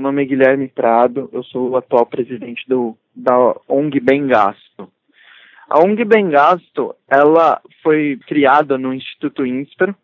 [0.00, 4.90] Meu nome é Guilherme Prado, eu sou o atual presidente do, da ONG Bem Gasto.
[5.68, 9.94] A ONG Bem Gasto, ela foi criada no Instituto INSPER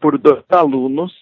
[0.00, 1.14] por dois alunos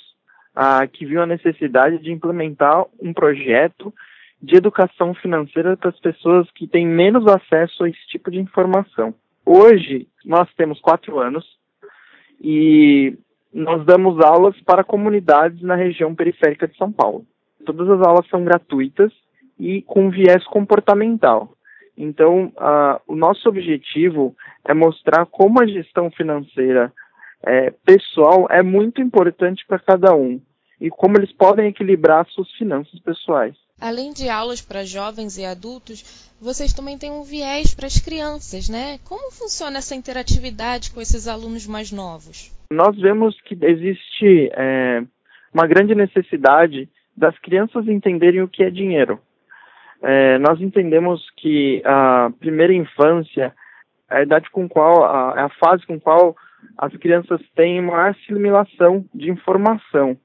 [0.54, 3.92] ah, que viu a necessidade de implementar um projeto
[4.40, 9.14] de educação financeira para as pessoas que têm menos acesso a esse tipo de informação.
[9.44, 11.44] Hoje, nós temos quatro anos
[12.40, 13.14] e
[13.52, 17.26] nós damos aulas para comunidades na região periférica de São Paulo.
[17.66, 19.12] Todas as aulas são gratuitas
[19.58, 21.52] e com viés comportamental.
[21.98, 24.34] Então, uh, o nosso objetivo
[24.64, 26.92] é mostrar como a gestão financeira
[27.44, 30.40] é, pessoal é muito importante para cada um
[30.80, 33.54] e como eles podem equilibrar suas finanças pessoais.
[33.80, 38.68] Além de aulas para jovens e adultos, vocês também têm um viés para as crianças,
[38.68, 38.98] né?
[39.04, 42.50] Como funciona essa interatividade com esses alunos mais novos?
[42.72, 45.02] Nós vemos que existe é,
[45.52, 49.18] uma grande necessidade das crianças entenderem o que é dinheiro.
[50.02, 53.54] É, nós entendemos que a primeira infância
[54.10, 56.36] é a idade com qual, a, é a fase com qual
[56.76, 60.16] as crianças têm uma assimilação de informação.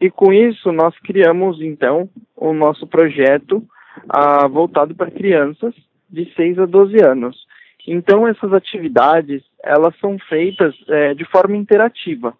[0.00, 3.64] E com isso nós criamos então o nosso projeto
[4.50, 5.74] voltado para crianças
[6.10, 7.46] de 6 a 12 anos.
[7.86, 12.34] Então essas atividades elas são feitas é, de forma interativa.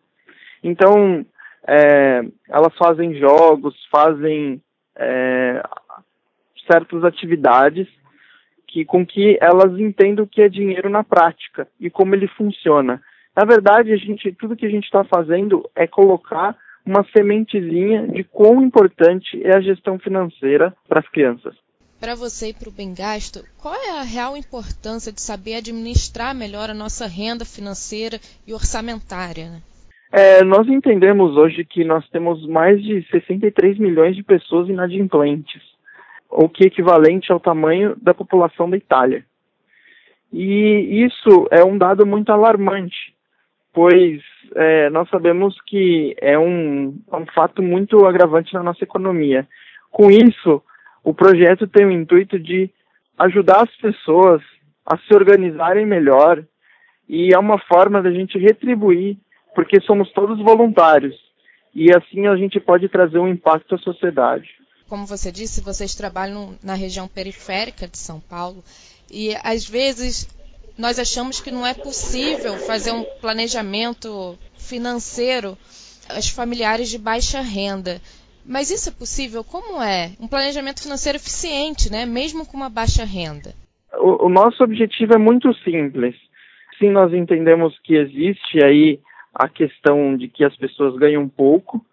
[0.62, 1.24] Então
[1.66, 4.60] é, elas fazem jogos, fazem
[4.96, 5.62] é,
[6.70, 7.88] certas atividades
[8.66, 13.00] que com que elas entendam o que é dinheiro na prática e como ele funciona.
[13.36, 18.24] Na verdade, a gente, tudo que a gente está fazendo é colocar uma sementezinha de
[18.24, 21.54] quão importante é a gestão financeira para as crianças.
[21.98, 26.34] Para você e para o Bem Gasto, qual é a real importância de saber administrar
[26.34, 29.48] melhor a nossa renda financeira e orçamentária?
[29.48, 29.62] Né?
[30.16, 35.60] É, nós entendemos hoje que nós temos mais de 63 milhões de pessoas inadimplentes,
[36.30, 39.26] o que é equivalente ao tamanho da população da Itália.
[40.32, 43.12] E isso é um dado muito alarmante,
[43.72, 44.22] pois
[44.54, 49.48] é, nós sabemos que é um, é um fato muito agravante na nossa economia.
[49.90, 50.62] Com isso,
[51.02, 52.70] o projeto tem o intuito de
[53.18, 54.40] ajudar as pessoas
[54.86, 56.44] a se organizarem melhor
[57.08, 59.18] e é uma forma da gente retribuir,
[59.54, 61.14] porque somos todos voluntários
[61.74, 64.48] e assim a gente pode trazer um impacto à sociedade.
[64.88, 68.62] Como você disse, vocês trabalham na região periférica de São Paulo
[69.10, 70.28] e às vezes
[70.78, 75.56] nós achamos que não é possível fazer um planejamento financeiro
[76.08, 78.00] aos familiares de baixa renda.
[78.44, 79.42] Mas isso é possível?
[79.42, 80.12] Como é?
[80.20, 82.04] Um planejamento financeiro eficiente, né?
[82.04, 83.54] mesmo com uma baixa renda.
[83.98, 86.14] O, o nosso objetivo é muito simples.
[86.78, 89.00] Sim, nós entendemos que existe aí
[89.34, 91.84] a questão de que as pessoas ganham pouco,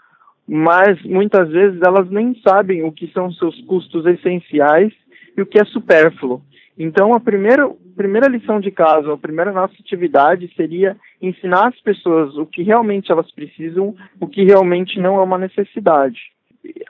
[0.48, 4.94] mas muitas vezes elas nem sabem o que são seus custos essenciais
[5.36, 6.42] e o que é supérfluo.
[6.78, 12.36] Então, a primeira, primeira lição de casa, a primeira nossa atividade seria ensinar as pessoas
[12.38, 16.20] o que realmente elas precisam, o que realmente não é uma necessidade.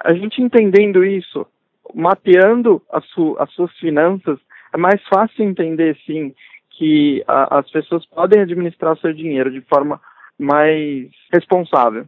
[0.04, 1.46] A gente entendendo isso,
[1.94, 4.40] mapeando as, su as suas finanças,
[4.74, 6.34] é mais fácil entender, sim,
[6.72, 10.00] que a, as pessoas podem administrar seu dinheiro de forma
[10.42, 12.06] mais responsável.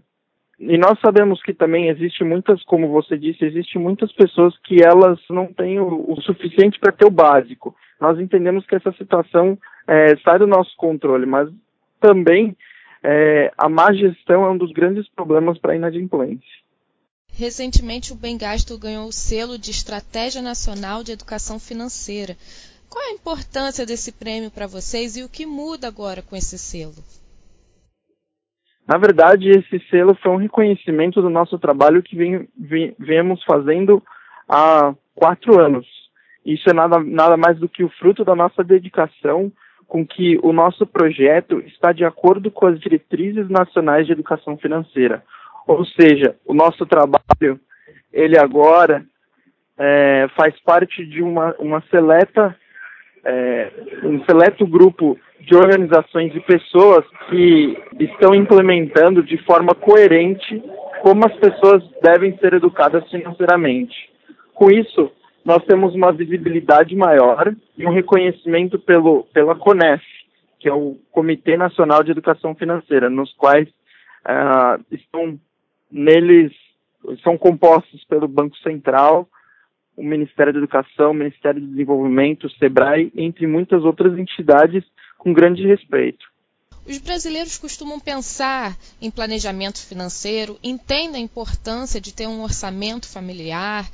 [0.60, 5.20] E nós sabemos que também existe muitas, como você disse, existe muitas pessoas que elas
[5.30, 7.76] não têm o, o suficiente para ter o básico.
[8.00, 9.58] Nós entendemos que essa situação
[9.88, 11.50] é, sai do nosso controle, mas
[12.00, 12.56] também
[13.04, 16.64] é, a má gestão é um dos grandes problemas para a inadimplência.
[17.36, 22.38] Recentemente, o Bem Gasto ganhou o selo de Estratégia Nacional de Educação Financeira.
[22.90, 26.60] Qual é a importância desse prêmio para vocês e o que muda agora com esse
[26.60, 26.94] selo?
[28.88, 34.04] Na verdade, esse selo foi um reconhecimento do nosso trabalho que vem, vem, vemos fazendo
[34.48, 35.88] há quatro anos.
[36.46, 39.52] Isso é nada, nada mais do que o fruto da nossa dedicação
[39.88, 45.24] com que o nosso projeto está de acordo com as diretrizes nacionais de educação financeira.
[45.68, 47.60] Ou seja, o nosso trabalho,
[48.12, 49.06] ele agora
[49.78, 52.56] é, faz parte de uma, uma seleta,
[53.24, 53.72] é,
[54.04, 60.62] um seleto grupo de organizações e pessoas que estão implementando de forma coerente
[61.02, 64.10] como as pessoas devem ser educadas financeiramente.
[64.54, 65.12] Com isso,
[65.44, 70.02] nós temos uma visibilidade maior e um reconhecimento pelo, pela CONEF,
[70.60, 75.38] que é o Comitê Nacional de Educação Financeira, nos quais uh, estão
[75.92, 76.54] neles
[77.22, 79.28] são compostos pelo Banco Central,
[79.98, 84.86] o Ministério da Educação, o Ministério do Desenvolvimento, o SEBRAE, entre muitas outras entidades
[85.24, 86.26] com grande respeito.
[86.86, 93.86] Os brasileiros costumam pensar em planejamento financeiro, entendem a importância de ter um orçamento familiar.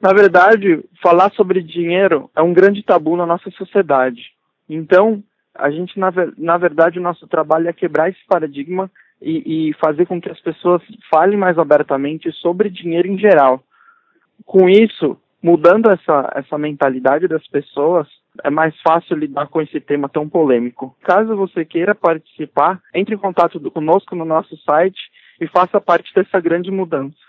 [0.00, 4.32] Na verdade, falar sobre dinheiro é um grande tabu na nossa sociedade.
[4.66, 5.22] Então,
[5.54, 8.90] a gente, na, na verdade, o nosso trabalho é quebrar esse paradigma
[9.20, 10.80] e, e fazer com que as pessoas
[11.10, 13.62] falem mais abertamente sobre dinheiro em geral.
[14.46, 18.06] Com isso, mudando essa, essa mentalidade das pessoas,
[18.42, 20.96] é mais fácil lidar com esse tema tão polêmico.
[21.02, 25.00] Caso você queira participar, entre em contato conosco no nosso site
[25.40, 27.27] e faça parte dessa grande mudança.